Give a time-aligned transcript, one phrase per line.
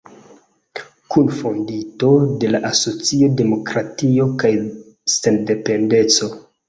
[1.15, 2.09] Kunfondinto
[2.43, 4.53] de la asocio Demokratio kaj
[5.19, 6.33] sendependeco.